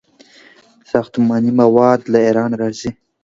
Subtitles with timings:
[0.91, 2.91] ساختماني مواد له ایران راځي.